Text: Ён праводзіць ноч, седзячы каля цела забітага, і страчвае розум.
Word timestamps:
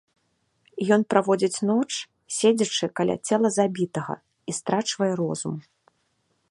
Ён 0.95 1.01
праводзіць 1.13 1.63
ноч, 1.71 1.91
седзячы 2.39 2.85
каля 2.99 3.15
цела 3.31 3.47
забітага, 3.59 4.15
і 4.53 4.57
страчвае 4.61 5.11
розум. 5.21 5.55